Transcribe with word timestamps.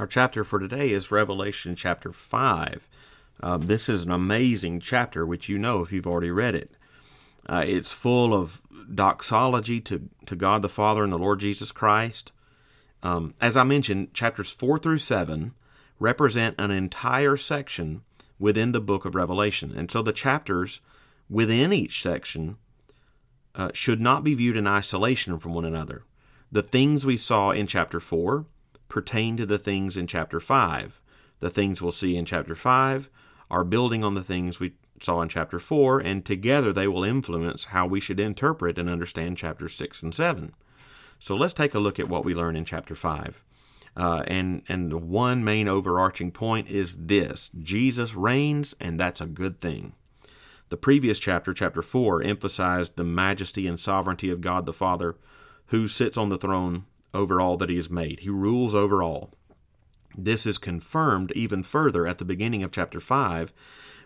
Our 0.00 0.06
chapter 0.06 0.44
for 0.44 0.58
today 0.58 0.92
is 0.92 1.10
Revelation 1.10 1.76
chapter 1.76 2.10
5. 2.10 2.88
Uh, 3.42 3.58
this 3.58 3.86
is 3.86 4.02
an 4.02 4.10
amazing 4.10 4.80
chapter, 4.80 5.26
which 5.26 5.50
you 5.50 5.58
know 5.58 5.82
if 5.82 5.92
you've 5.92 6.06
already 6.06 6.30
read 6.30 6.54
it. 6.54 6.70
Uh, 7.46 7.64
it's 7.66 7.92
full 7.92 8.32
of 8.32 8.62
doxology 8.94 9.78
to, 9.82 10.08
to 10.24 10.34
God 10.34 10.62
the 10.62 10.70
Father 10.70 11.04
and 11.04 11.12
the 11.12 11.18
Lord 11.18 11.40
Jesus 11.40 11.70
Christ. 11.70 12.32
Um, 13.02 13.34
as 13.42 13.58
I 13.58 13.64
mentioned, 13.64 14.14
chapters 14.14 14.50
4 14.50 14.78
through 14.78 14.96
7 14.96 15.52
represent 15.98 16.58
an 16.58 16.70
entire 16.70 17.36
section 17.36 18.00
within 18.38 18.72
the 18.72 18.80
book 18.80 19.04
of 19.04 19.14
Revelation. 19.14 19.70
And 19.76 19.90
so 19.90 20.00
the 20.00 20.14
chapters 20.14 20.80
within 21.28 21.74
each 21.74 22.00
section 22.00 22.56
uh, 23.54 23.68
should 23.74 24.00
not 24.00 24.24
be 24.24 24.32
viewed 24.32 24.56
in 24.56 24.66
isolation 24.66 25.38
from 25.38 25.52
one 25.52 25.66
another. 25.66 26.04
The 26.50 26.62
things 26.62 27.04
we 27.04 27.18
saw 27.18 27.50
in 27.50 27.66
chapter 27.66 28.00
4 28.00 28.46
pertain 28.90 29.38
to 29.38 29.46
the 29.46 29.58
things 29.58 29.96
in 29.96 30.06
chapter 30.06 30.38
5. 30.38 31.00
The 31.38 31.48
things 31.48 31.80
we'll 31.80 31.92
see 31.92 32.16
in 32.16 32.26
chapter 32.26 32.54
5 32.54 33.08
are 33.50 33.64
building 33.64 34.04
on 34.04 34.12
the 34.12 34.22
things 34.22 34.60
we 34.60 34.74
saw 35.00 35.22
in 35.22 35.30
chapter 35.30 35.58
4, 35.58 36.00
and 36.00 36.24
together 36.24 36.72
they 36.72 36.86
will 36.86 37.04
influence 37.04 37.66
how 37.66 37.86
we 37.86 38.00
should 38.00 38.20
interpret 38.20 38.76
and 38.76 38.90
understand 38.90 39.38
chapters 39.38 39.74
6 39.74 40.02
and 40.02 40.14
7. 40.14 40.52
So 41.18 41.34
let's 41.34 41.54
take 41.54 41.74
a 41.74 41.78
look 41.78 41.98
at 41.98 42.08
what 42.08 42.24
we 42.24 42.34
learn 42.34 42.56
in 42.56 42.66
chapter 42.66 42.94
5. 42.94 43.42
Uh, 43.96 44.22
and, 44.26 44.62
and 44.68 44.90
the 44.90 44.98
one 44.98 45.42
main 45.42 45.66
overarching 45.66 46.30
point 46.30 46.68
is 46.68 46.94
this 46.98 47.50
Jesus 47.58 48.14
reigns, 48.14 48.74
and 48.78 49.00
that's 49.00 49.20
a 49.20 49.26
good 49.26 49.60
thing. 49.60 49.94
The 50.68 50.76
previous 50.76 51.18
chapter, 51.18 51.52
chapter 51.52 51.82
4, 51.82 52.22
emphasized 52.22 52.96
the 52.96 53.04
majesty 53.04 53.66
and 53.66 53.80
sovereignty 53.80 54.30
of 54.30 54.40
God 54.40 54.66
the 54.66 54.72
Father, 54.72 55.16
who 55.66 55.88
sits 55.88 56.16
on 56.16 56.28
the 56.28 56.38
throne 56.38 56.84
over 57.12 57.40
all 57.40 57.56
that 57.56 57.70
he 57.70 57.76
has 57.76 57.90
made. 57.90 58.20
He 58.20 58.30
rules 58.30 58.74
over 58.74 59.02
all. 59.02 59.32
This 60.16 60.46
is 60.46 60.58
confirmed 60.58 61.32
even 61.32 61.62
further 61.62 62.06
at 62.06 62.18
the 62.18 62.24
beginning 62.24 62.62
of 62.62 62.72
chapter 62.72 63.00
5 63.00 63.52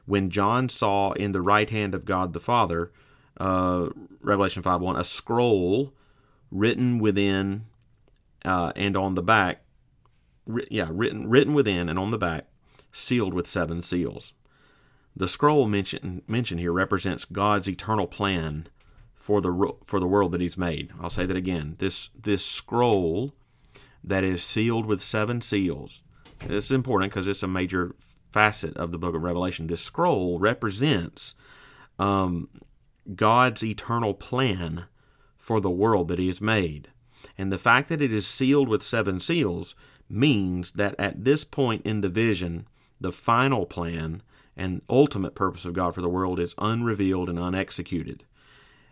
when 0.06 0.30
John 0.30 0.68
saw 0.68 1.12
in 1.12 1.32
the 1.32 1.40
right 1.40 1.70
hand 1.70 1.94
of 1.94 2.04
God 2.04 2.32
the 2.32 2.40
Father, 2.40 2.92
uh, 3.38 3.88
Revelation 4.20 4.62
5 4.62 4.80
1, 4.80 4.96
a 4.96 5.04
scroll 5.04 5.94
written 6.50 6.98
within 6.98 7.64
uh, 8.44 8.72
and 8.76 8.96
on 8.96 9.14
the 9.14 9.22
back, 9.22 9.62
ri- 10.46 10.66
yeah, 10.70 10.88
written, 10.90 11.28
written 11.28 11.54
within 11.54 11.88
and 11.88 11.98
on 11.98 12.10
the 12.10 12.18
back, 12.18 12.46
sealed 12.92 13.32
with 13.32 13.46
seven 13.46 13.82
seals. 13.82 14.34
The 15.16 15.28
scroll 15.28 15.66
mentioned 15.66 16.22
mentioned 16.26 16.60
here 16.60 16.72
represents 16.72 17.24
God's 17.24 17.68
eternal 17.68 18.06
plan 18.06 18.66
for 19.24 19.40
the 19.40 19.72
for 19.86 20.00
the 20.00 20.06
world 20.06 20.32
that 20.32 20.42
He's 20.42 20.58
made. 20.58 20.92
I'll 21.00 21.08
say 21.08 21.24
that 21.24 21.34
again. 21.34 21.76
This 21.78 22.10
this 22.14 22.44
scroll 22.44 23.32
that 24.06 24.22
is 24.22 24.44
sealed 24.44 24.84
with 24.84 25.00
seven 25.00 25.40
seals. 25.40 26.02
This 26.40 26.66
is 26.66 26.72
important 26.72 27.10
because 27.10 27.26
it's 27.26 27.42
a 27.42 27.48
major 27.48 27.94
facet 28.30 28.76
of 28.76 28.92
the 28.92 28.98
Book 28.98 29.14
of 29.14 29.22
Revelation. 29.22 29.66
This 29.66 29.80
scroll 29.80 30.38
represents 30.38 31.34
um, 31.98 32.50
God's 33.14 33.64
eternal 33.64 34.12
plan 34.12 34.84
for 35.38 35.58
the 35.58 35.70
world 35.70 36.08
that 36.08 36.18
He 36.18 36.26
has 36.26 36.42
made, 36.42 36.88
and 37.38 37.50
the 37.50 37.56
fact 37.56 37.88
that 37.88 38.02
it 38.02 38.12
is 38.12 38.26
sealed 38.26 38.68
with 38.68 38.82
seven 38.82 39.20
seals 39.20 39.74
means 40.06 40.72
that 40.72 40.94
at 40.98 41.24
this 41.24 41.44
point 41.44 41.80
in 41.86 42.02
the 42.02 42.10
vision, 42.10 42.68
the 43.00 43.10
final 43.10 43.64
plan 43.64 44.22
and 44.54 44.82
ultimate 44.90 45.34
purpose 45.34 45.64
of 45.64 45.72
God 45.72 45.94
for 45.94 46.02
the 46.02 46.10
world 46.10 46.38
is 46.38 46.54
unrevealed 46.58 47.30
and 47.30 47.38
unexecuted. 47.38 48.24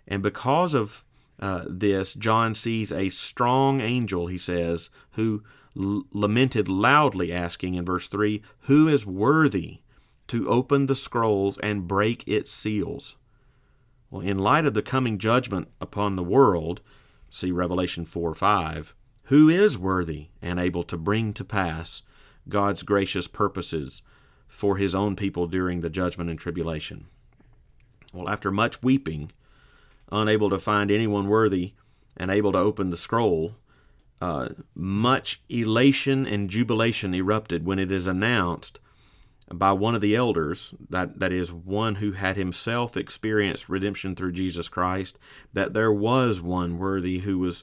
And 0.07 0.23
because 0.23 0.75
of 0.75 1.05
uh, 1.39 1.65
this, 1.69 2.15
John 2.15 2.55
sees 2.55 2.93
a 2.93 3.09
strong 3.09 3.81
angel, 3.81 4.27
he 4.27 4.39
says, 4.39 4.91
who 5.13 5.43
l- 5.77 6.05
lamented 6.13 6.69
loudly, 6.69 7.33
asking 7.33 7.75
in 7.75 7.85
verse 7.85 8.09
3 8.09 8.43
Who 8.63 8.89
is 8.89 9.07
worthy 9.07 9.81
to 10.29 10.49
open 10.49 10.87
the 10.87 10.95
scrolls 10.95 11.59
and 11.59 11.89
break 11.89 12.27
its 12.27 12.51
seals? 12.51 13.17
Well, 14.11 14.23
in 14.23 14.39
light 14.39 14.67
of 14.67 14.75
the 14.75 14.83
coming 14.83 15.19
judgment 15.19 15.69
upon 15.81 16.17
the 16.17 16.23
world, 16.23 16.81
see 17.31 17.51
Revelation 17.51 18.05
4 18.05 18.35
5, 18.35 18.95
who 19.25 19.49
is 19.49 19.79
worthy 19.79 20.29
and 20.41 20.61
able 20.61 20.83
to 20.85 20.97
bring 20.97 21.33
to 21.33 21.45
pass 21.45 22.03
God's 22.49 22.83
gracious 22.83 23.29
purposes 23.29 24.03
for 24.47 24.77
his 24.77 24.95
own 24.95 25.17
people 25.17 25.47
during 25.47 25.81
the 25.81 25.89
judgment 25.89 26.29
and 26.29 26.39
tribulation. 26.39 27.07
Well, 28.13 28.29
after 28.29 28.51
much 28.51 28.83
weeping, 28.83 29.33
unable 30.13 30.51
to 30.51 30.59
find 30.59 30.91
anyone 30.91 31.27
worthy 31.27 31.73
and 32.17 32.31
able 32.31 32.53
to 32.53 32.59
open 32.59 32.91
the 32.91 32.97
scroll, 32.97 33.57
uh, 34.21 34.51
much 34.75 35.43
elation 35.49 36.27
and 36.27 36.51
jubilation 36.51 37.15
erupted 37.15 37.67
when 37.67 37.79
it 37.79 37.91
is 37.91 38.07
announced 38.07 38.79
by 39.53 39.73
one 39.73 39.95
of 39.95 40.01
the 40.01 40.15
elders, 40.15 40.73
that, 40.89 41.19
that 41.19 41.33
is, 41.33 41.53
one 41.53 41.97
who 41.97 42.13
had 42.13 42.37
himself 42.37 42.97
experienced 42.97 43.69
redemption 43.69 44.15
through 44.15 44.33
Jesus 44.33 44.69
Christ, 44.69 45.19
that 45.53 45.73
there 45.73 45.93
was 45.93 46.41
one 46.41 46.79
worthy 46.79 47.21
who 47.21 47.39
was 47.39 47.63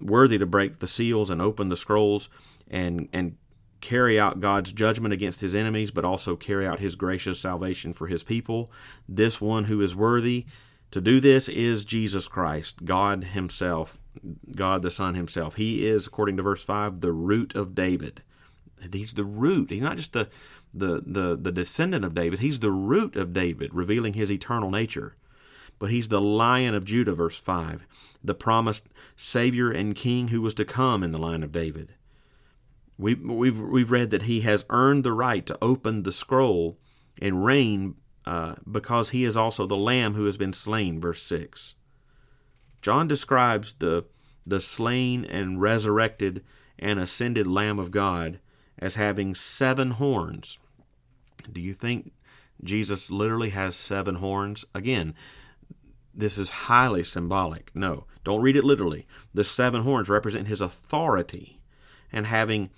worthy 0.00 0.38
to 0.38 0.46
break 0.46 0.78
the 0.78 0.88
seals 0.88 1.30
and 1.30 1.40
open 1.40 1.68
the 1.68 1.76
scrolls 1.76 2.28
and, 2.68 3.08
and 3.12 3.36
carry 3.80 4.20
out 4.20 4.40
God's 4.40 4.72
judgment 4.72 5.14
against 5.14 5.40
his 5.40 5.54
enemies, 5.54 5.90
but 5.90 6.04
also 6.04 6.36
carry 6.36 6.66
out 6.66 6.80
his 6.80 6.96
gracious 6.96 7.40
salvation 7.40 7.92
for 7.92 8.06
his 8.06 8.22
people. 8.22 8.70
This 9.08 9.40
one 9.40 9.64
who 9.64 9.80
is 9.80 9.96
worthy 9.96 10.46
to 10.90 11.00
do 11.00 11.20
this 11.20 11.48
is 11.48 11.84
Jesus 11.84 12.26
Christ, 12.26 12.84
God 12.84 13.24
himself, 13.24 13.98
God 14.54 14.82
the 14.82 14.90
Son 14.90 15.14
himself. 15.14 15.54
He 15.54 15.86
is, 15.86 16.06
according 16.06 16.36
to 16.36 16.42
verse 16.42 16.64
5, 16.64 17.00
the 17.00 17.12
root 17.12 17.54
of 17.54 17.74
David. 17.74 18.22
He's 18.92 19.14
the 19.14 19.24
root. 19.24 19.70
He's 19.70 19.82
not 19.82 19.96
just 19.96 20.12
the, 20.12 20.28
the, 20.74 21.02
the, 21.06 21.36
the 21.36 21.52
descendant 21.52 22.04
of 22.04 22.14
David, 22.14 22.40
he's 22.40 22.60
the 22.60 22.72
root 22.72 23.16
of 23.16 23.32
David, 23.32 23.72
revealing 23.74 24.14
his 24.14 24.30
eternal 24.30 24.70
nature. 24.70 25.16
But 25.78 25.90
he's 25.90 26.08
the 26.08 26.20
lion 26.20 26.74
of 26.74 26.84
Judah, 26.84 27.14
verse 27.14 27.38
5, 27.38 27.86
the 28.22 28.34
promised 28.34 28.86
Savior 29.16 29.70
and 29.70 29.94
King 29.94 30.28
who 30.28 30.42
was 30.42 30.54
to 30.54 30.64
come 30.64 31.02
in 31.02 31.12
the 31.12 31.18
line 31.18 31.42
of 31.42 31.52
David. 31.52 31.94
We, 32.98 33.14
we've, 33.14 33.58
we've 33.58 33.90
read 33.90 34.10
that 34.10 34.22
he 34.22 34.42
has 34.42 34.66
earned 34.68 35.04
the 35.04 35.12
right 35.12 35.46
to 35.46 35.58
open 35.62 36.02
the 36.02 36.12
scroll 36.12 36.76
and 37.20 37.44
reign 37.44 37.94
uh, 38.26 38.54
because 38.70 39.10
he 39.10 39.24
is 39.24 39.36
also 39.36 39.66
the 39.66 39.76
lamb 39.76 40.14
who 40.14 40.26
has 40.26 40.36
been 40.36 40.52
slain, 40.52 41.00
verse 41.00 41.22
6. 41.22 41.74
John 42.82 43.08
describes 43.08 43.74
the, 43.74 44.04
the 44.46 44.60
slain 44.60 45.24
and 45.24 45.60
resurrected 45.60 46.42
and 46.78 46.98
ascended 46.98 47.46
Lamb 47.46 47.78
of 47.78 47.90
God 47.90 48.40
as 48.78 48.94
having 48.94 49.34
seven 49.34 49.92
horns. 49.92 50.58
Do 51.50 51.60
you 51.60 51.74
think 51.74 52.12
Jesus 52.64 53.10
literally 53.10 53.50
has 53.50 53.76
seven 53.76 54.16
horns? 54.16 54.64
Again, 54.74 55.14
this 56.14 56.38
is 56.38 56.50
highly 56.50 57.04
symbolic. 57.04 57.70
No, 57.74 58.06
don't 58.24 58.42
read 58.42 58.56
it 58.56 58.64
literally. 58.64 59.06
The 59.34 59.44
seven 59.44 59.82
horns 59.82 60.08
represent 60.08 60.48
his 60.48 60.60
authority 60.60 61.60
and 62.10 62.26
having 62.26 62.70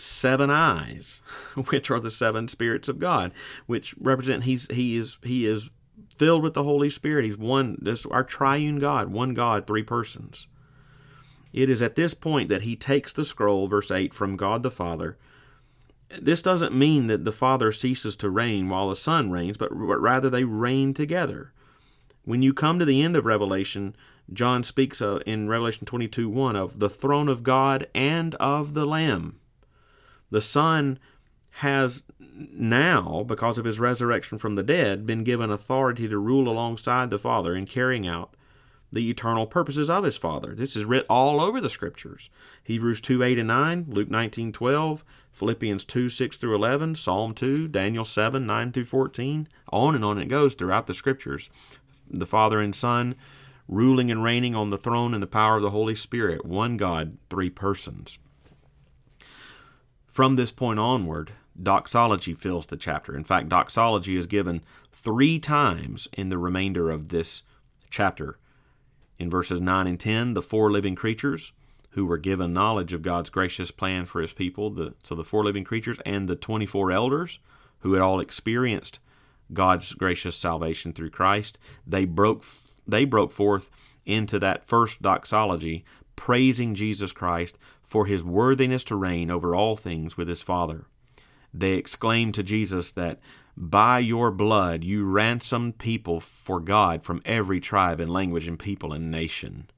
seven 0.00 0.50
eyes, 0.50 1.22
which 1.68 1.90
are 1.90 2.00
the 2.00 2.10
seven 2.10 2.48
spirits 2.48 2.88
of 2.88 2.98
God, 2.98 3.32
which 3.66 3.94
represent 3.98 4.44
he's 4.44 4.66
he 4.68 4.96
is 4.96 5.18
he 5.22 5.46
is 5.46 5.70
filled 6.16 6.42
with 6.42 6.54
the 6.54 6.64
Holy 6.64 6.90
Spirit. 6.90 7.24
He's 7.24 7.38
one 7.38 7.78
this 7.80 8.06
our 8.06 8.24
triune 8.24 8.78
God, 8.78 9.12
one 9.12 9.34
God, 9.34 9.66
three 9.66 9.82
persons. 9.82 10.46
It 11.52 11.68
is 11.68 11.82
at 11.82 11.96
this 11.96 12.14
point 12.14 12.48
that 12.48 12.62
he 12.62 12.76
takes 12.76 13.12
the 13.12 13.24
scroll, 13.24 13.66
verse 13.66 13.90
8, 13.90 14.14
from 14.14 14.36
God 14.36 14.62
the 14.62 14.70
Father. 14.70 15.18
This 16.20 16.42
doesn't 16.42 16.74
mean 16.74 17.08
that 17.08 17.24
the 17.24 17.32
Father 17.32 17.72
ceases 17.72 18.16
to 18.16 18.30
reign 18.30 18.68
while 18.68 18.88
the 18.88 18.96
Son 18.96 19.30
reigns, 19.30 19.58
but 19.58 19.70
rather 19.72 20.30
they 20.30 20.44
reign 20.44 20.94
together. 20.94 21.52
When 22.24 22.42
you 22.42 22.52
come 22.52 22.78
to 22.78 22.84
the 22.84 23.02
end 23.02 23.16
of 23.16 23.26
Revelation, 23.26 23.96
John 24.32 24.62
speaks 24.62 25.02
uh, 25.02 25.20
in 25.26 25.48
Revelation 25.48 25.86
22 25.86 26.28
1 26.28 26.54
of 26.54 26.78
the 26.78 26.90
throne 26.90 27.28
of 27.28 27.42
God 27.42 27.88
and 27.94 28.34
of 28.36 28.74
the 28.74 28.86
Lamb. 28.86 29.39
The 30.30 30.40
Son 30.40 30.98
has 31.50 32.04
now, 32.52 33.24
because 33.26 33.58
of 33.58 33.64
his 33.64 33.80
resurrection 33.80 34.38
from 34.38 34.54
the 34.54 34.62
dead, 34.62 35.04
been 35.04 35.24
given 35.24 35.50
authority 35.50 36.08
to 36.08 36.18
rule 36.18 36.48
alongside 36.48 37.10
the 37.10 37.18
Father 37.18 37.54
in 37.54 37.66
carrying 37.66 38.06
out 38.06 38.34
the 38.92 39.08
eternal 39.08 39.46
purposes 39.46 39.88
of 39.88 40.04
his 40.04 40.16
Father. 40.16 40.54
This 40.54 40.74
is 40.74 40.84
writ 40.84 41.06
all 41.08 41.40
over 41.40 41.60
the 41.60 41.70
Scriptures. 41.70 42.28
Hebrews 42.62 43.00
2 43.00 43.22
8 43.22 43.38
and 43.38 43.48
9, 43.48 43.86
Luke 43.88 44.10
19 44.10 44.52
12, 44.52 45.04
Philippians 45.32 45.84
2 45.84 46.08
6 46.08 46.36
through 46.36 46.54
11, 46.54 46.94
Psalm 46.96 47.34
2, 47.34 47.68
Daniel 47.68 48.04
7 48.04 48.46
9 48.46 48.72
through 48.72 48.84
14. 48.84 49.48
On 49.72 49.94
and 49.94 50.04
on 50.04 50.18
it 50.18 50.26
goes 50.26 50.54
throughout 50.54 50.86
the 50.86 50.94
Scriptures. 50.94 51.50
The 52.08 52.26
Father 52.26 52.60
and 52.60 52.74
Son 52.74 53.14
ruling 53.68 54.10
and 54.10 54.24
reigning 54.24 54.56
on 54.56 54.70
the 54.70 54.78
throne 54.78 55.14
in 55.14 55.20
the 55.20 55.26
power 55.28 55.56
of 55.56 55.62
the 55.62 55.70
Holy 55.70 55.94
Spirit, 55.94 56.44
one 56.44 56.76
God, 56.76 57.16
three 57.28 57.50
persons. 57.50 58.18
From 60.20 60.36
this 60.36 60.52
point 60.52 60.78
onward, 60.78 61.32
doxology 61.62 62.34
fills 62.34 62.66
the 62.66 62.76
chapter. 62.76 63.16
In 63.16 63.24
fact, 63.24 63.48
doxology 63.48 64.16
is 64.16 64.26
given 64.26 64.62
three 64.92 65.38
times 65.38 66.08
in 66.12 66.28
the 66.28 66.36
remainder 66.36 66.90
of 66.90 67.08
this 67.08 67.40
chapter. 67.88 68.36
In 69.18 69.30
verses 69.30 69.62
9 69.62 69.86
and 69.86 69.98
10, 69.98 70.34
the 70.34 70.42
four 70.42 70.70
living 70.70 70.94
creatures, 70.94 71.52
who 71.92 72.04
were 72.04 72.18
given 72.18 72.52
knowledge 72.52 72.92
of 72.92 73.00
God's 73.00 73.30
gracious 73.30 73.70
plan 73.70 74.04
for 74.04 74.20
his 74.20 74.34
people, 74.34 74.68
the, 74.68 74.92
so 75.02 75.14
the 75.14 75.24
four 75.24 75.42
living 75.42 75.64
creatures 75.64 75.96
and 76.04 76.28
the 76.28 76.36
24 76.36 76.92
elders 76.92 77.38
who 77.78 77.94
had 77.94 78.02
all 78.02 78.20
experienced 78.20 78.98
God's 79.54 79.94
gracious 79.94 80.36
salvation 80.36 80.92
through 80.92 81.08
Christ, 81.08 81.56
they 81.86 82.04
broke 82.04 82.44
they 82.86 83.06
broke 83.06 83.30
forth 83.30 83.70
into 84.04 84.38
that 84.38 84.64
first 84.64 85.00
doxology, 85.00 85.82
praising 86.14 86.74
Jesus 86.74 87.10
Christ 87.10 87.56
for 87.90 88.06
his 88.06 88.22
worthiness 88.22 88.84
to 88.84 88.94
reign 88.94 89.32
over 89.32 89.52
all 89.52 89.74
things 89.74 90.16
with 90.16 90.28
his 90.28 90.40
Father. 90.40 90.86
They 91.52 91.72
exclaimed 91.72 92.36
to 92.36 92.44
Jesus 92.44 92.92
that 92.92 93.18
by 93.56 93.98
your 93.98 94.30
blood 94.30 94.84
you 94.84 95.04
ransomed 95.10 95.78
people 95.78 96.20
for 96.20 96.60
God 96.60 97.02
from 97.02 97.20
every 97.24 97.58
tribe 97.58 97.98
and 97.98 98.08
language 98.08 98.46
and 98.46 98.56
people 98.56 98.92
and 98.92 99.10
nation. 99.10 99.68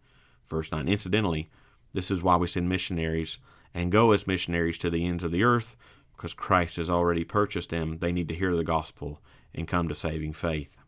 Verse 0.46 0.70
9. 0.70 0.88
Incidentally, 0.88 1.48
this 1.94 2.10
is 2.10 2.22
why 2.22 2.36
we 2.36 2.48
send 2.48 2.68
missionaries 2.68 3.38
and 3.72 3.90
go 3.90 4.12
as 4.12 4.26
missionaries 4.26 4.76
to 4.76 4.90
the 4.90 5.06
ends 5.06 5.24
of 5.24 5.32
the 5.32 5.42
earth, 5.42 5.74
because 6.14 6.34
Christ 6.34 6.76
has 6.76 6.90
already 6.90 7.24
purchased 7.24 7.70
them. 7.70 7.96
They 7.96 8.12
need 8.12 8.28
to 8.28 8.34
hear 8.34 8.54
the 8.54 8.62
gospel 8.62 9.22
and 9.54 9.66
come 9.66 9.88
to 9.88 9.94
saving 9.94 10.34
faith. 10.34 10.81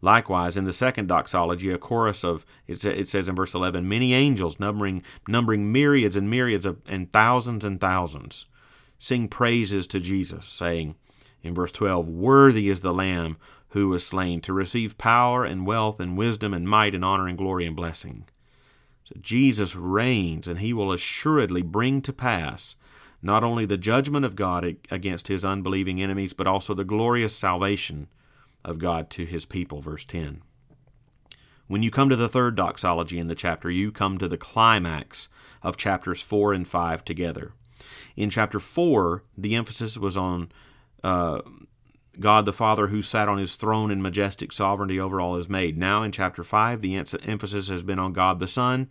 Likewise, 0.00 0.56
in 0.56 0.64
the 0.64 0.72
second 0.72 1.06
doxology, 1.06 1.70
a 1.70 1.78
chorus 1.78 2.24
of 2.24 2.44
it 2.66 3.08
says 3.08 3.28
in 3.28 3.34
verse 3.34 3.54
eleven, 3.54 3.88
many 3.88 4.12
angels 4.12 4.60
numbering 4.60 5.02
numbering 5.26 5.72
myriads 5.72 6.16
and 6.16 6.28
myriads 6.28 6.66
of 6.66 6.80
and 6.86 7.12
thousands 7.12 7.64
and 7.64 7.80
thousands 7.80 8.46
sing 8.98 9.28
praises 9.28 9.86
to 9.86 10.00
Jesus, 10.00 10.46
saying 10.46 10.94
in 11.42 11.54
verse 11.54 11.72
twelve, 11.72 12.08
Worthy 12.08 12.68
is 12.68 12.80
the 12.80 12.94
Lamb 12.94 13.36
who 13.68 13.88
was 13.88 14.06
slain 14.06 14.40
to 14.40 14.52
receive 14.52 14.98
power 14.98 15.44
and 15.44 15.66
wealth 15.66 16.00
and 16.00 16.16
wisdom 16.16 16.54
and 16.54 16.68
might 16.68 16.94
and 16.94 17.04
honor 17.04 17.26
and 17.26 17.36
glory 17.36 17.66
and 17.66 17.74
blessing. 17.74 18.24
So 19.04 19.16
Jesus 19.20 19.74
reigns, 19.74 20.46
and 20.46 20.60
he 20.60 20.72
will 20.72 20.92
assuredly 20.92 21.60
bring 21.60 22.00
to 22.02 22.12
pass 22.12 22.76
not 23.20 23.42
only 23.42 23.66
the 23.66 23.76
judgment 23.76 24.24
of 24.24 24.36
God 24.36 24.76
against 24.90 25.28
his 25.28 25.44
unbelieving 25.44 26.00
enemies, 26.00 26.32
but 26.32 26.46
also 26.46 26.72
the 26.72 26.84
glorious 26.84 27.34
salvation 27.34 28.08
of 28.64 28.78
God 28.78 29.10
to 29.10 29.24
his 29.24 29.44
people. 29.44 29.80
Verse 29.80 30.04
10. 30.04 30.42
When 31.66 31.82
you 31.82 31.90
come 31.90 32.08
to 32.08 32.16
the 32.16 32.28
third 32.28 32.56
doxology 32.56 33.18
in 33.18 33.28
the 33.28 33.34
chapter, 33.34 33.70
you 33.70 33.90
come 33.90 34.18
to 34.18 34.28
the 34.28 34.36
climax 34.36 35.28
of 35.62 35.76
chapters 35.76 36.20
4 36.20 36.52
and 36.52 36.68
5 36.68 37.04
together. 37.04 37.52
In 38.16 38.30
chapter 38.30 38.60
4, 38.60 39.24
the 39.36 39.54
emphasis 39.54 39.96
was 39.96 40.16
on 40.16 40.52
uh, 41.02 41.40
God 42.20 42.44
the 42.44 42.52
Father 42.52 42.88
who 42.88 43.02
sat 43.02 43.28
on 43.28 43.38
his 43.38 43.56
throne 43.56 43.90
in 43.90 44.02
majestic 44.02 44.52
sovereignty 44.52 45.00
over 45.00 45.20
all 45.20 45.36
his 45.36 45.48
made. 45.48 45.78
Now 45.78 46.02
in 46.02 46.12
chapter 46.12 46.44
5, 46.44 46.80
the 46.80 46.96
emphasis 46.96 47.68
has 47.68 47.82
been 47.82 47.98
on 47.98 48.12
God 48.12 48.38
the 48.38 48.48
Son 48.48 48.90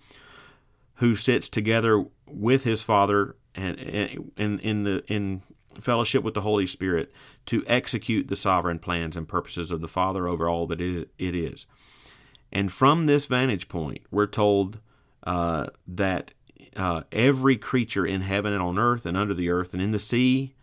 who 0.96 1.16
sits 1.16 1.50
together 1.50 2.06
with 2.28 2.64
his 2.64 2.84
Father 2.84 3.36
and 3.56 3.78
in 3.78 4.60
in 4.60 4.84
the 4.84 5.04
in 5.08 5.42
fellowship 5.80 6.24
with 6.24 6.34
the 6.34 6.42
Holy 6.42 6.68
Spirit 6.68 7.12
to 7.48 7.64
execute 7.68 8.28
the 8.28 8.36
sovereign 8.36 8.80
plans 8.80 9.18
and 9.18 9.28
purposes 9.28 9.72
of 9.72 9.82
the 9.82 9.88
Father 9.88 10.28
over 10.28 10.50
all 10.50 10.68
that 10.68 10.82
it 10.82 11.10
is. 11.18 11.66
And 12.52 12.72
from 12.72 13.06
this 13.06 13.26
vantage 13.26 13.68
point, 13.68 14.02
we're 14.12 14.28
told 14.28 14.80
uh, 15.26 15.68
that 15.88 16.34
uh, 16.76 17.02
every 17.12 17.58
creature 17.58 18.06
in 18.06 18.22
heaven 18.22 18.54
and 18.54 18.62
on 18.62 18.78
earth 18.78 19.06
and 19.06 19.18
under 19.18 19.34
the 19.34 19.50
earth 19.50 19.74
and 19.74 19.82
in 19.82 19.92
the 19.92 20.00
sea, 20.00 20.54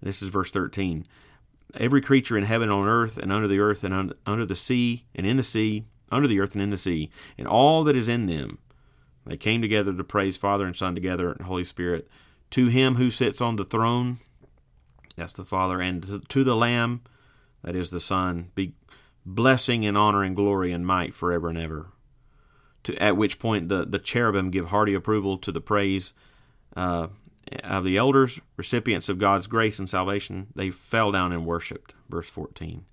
this 0.00 0.22
is 0.22 0.30
verse 0.30 0.50
13, 0.50 1.06
every 1.74 2.00
creature 2.00 2.36
in 2.36 2.44
heaven 2.44 2.68
and 2.68 2.78
on 2.78 2.88
earth 2.88 3.16
and 3.16 3.32
under 3.32 3.48
the 3.48 3.60
earth 3.60 3.84
and 3.84 3.94
un- 3.94 4.12
under 4.26 4.44
the 4.44 4.56
sea 4.56 5.04
and 5.14 5.26
in 5.26 5.36
the 5.36 5.42
sea, 5.42 5.84
under 6.10 6.28
the 6.28 6.40
earth 6.40 6.54
and 6.54 6.62
in 6.62 6.70
the 6.70 6.76
sea, 6.76 7.10
and 7.38 7.46
all 7.46 7.84
that 7.84 7.96
is 7.96 8.08
in 8.08 8.26
them, 8.26 8.58
they 9.26 9.36
came 9.36 9.62
together 9.62 9.92
to 9.92 10.04
praise 10.04 10.36
Father 10.36 10.66
and 10.66 10.76
Son 10.76 10.94
together 10.94 11.32
and 11.32 11.46
Holy 11.46 11.64
Spirit. 11.64 12.08
To 12.50 12.66
him 12.66 12.96
who 12.96 13.10
sits 13.10 13.40
on 13.40 13.56
the 13.56 13.64
throne, 13.64 14.18
that's 15.22 15.34
the 15.34 15.44
Father, 15.44 15.80
and 15.80 16.24
to 16.28 16.42
the 16.42 16.56
Lamb, 16.56 17.02
that 17.62 17.76
is 17.76 17.90
the 17.90 18.00
Son, 18.00 18.50
be 18.56 18.74
blessing 19.24 19.86
and 19.86 19.96
honor 19.96 20.24
and 20.24 20.34
glory 20.34 20.72
and 20.72 20.84
might 20.84 21.14
forever 21.14 21.48
and 21.48 21.56
ever. 21.56 21.86
To, 22.84 23.00
at 23.00 23.16
which 23.16 23.38
point 23.38 23.68
the, 23.68 23.84
the 23.84 24.00
cherubim 24.00 24.50
give 24.50 24.66
hearty 24.66 24.94
approval 24.94 25.38
to 25.38 25.52
the 25.52 25.60
praise 25.60 26.12
uh, 26.74 27.06
of 27.62 27.84
the 27.84 27.96
elders, 27.96 28.40
recipients 28.56 29.08
of 29.08 29.20
God's 29.20 29.46
grace 29.46 29.78
and 29.78 29.88
salvation. 29.88 30.48
They 30.56 30.70
fell 30.70 31.12
down 31.12 31.30
and 31.30 31.46
worshiped. 31.46 31.94
Verse 32.08 32.28
14. 32.28 32.84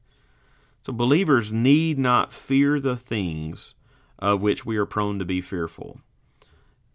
So 0.86 0.94
believers 0.94 1.52
need 1.52 1.98
not 1.98 2.31
fear 2.31 2.80
the 2.80 2.96
things 2.96 3.74
of 4.20 4.40
which 4.40 4.68
we 4.68 4.78
are 4.78 4.86
prone 4.86 5.18
to 5.18 5.26
be 5.26 5.42
fearful. 5.42 6.02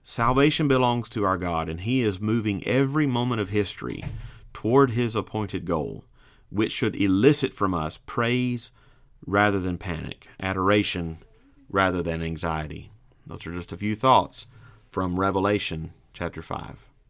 Salvation 0.04 0.68
belongs 0.68 1.08
to 1.08 1.24
our 1.24 1.38
God, 1.38 1.68
and 1.68 1.80
He 1.80 2.02
is 2.02 2.20
moving 2.20 2.64
every 2.64 3.06
moment 3.06 3.40
of 3.40 3.48
history 3.48 4.04
toward 4.54 4.92
His 4.92 5.14
appointed 5.14 5.66
goal, 5.66 6.04
which 6.48 6.72
should 6.72 6.96
elicit 6.96 7.52
from 7.52 7.74
us 7.74 8.00
praise 8.06 8.70
rather 9.26 9.60
than 9.60 9.76
panic, 9.76 10.26
adoration 10.40 11.18
rather 11.68 12.02
than 12.02 12.22
anxiety. 12.22 12.90
Those 13.26 13.46
are 13.46 13.52
just 13.52 13.72
a 13.72 13.76
few 13.76 13.94
thoughts 13.94 14.46
from 14.88 15.20
Revelation 15.20 15.92
chapter 16.14 16.40
5. 16.40 16.93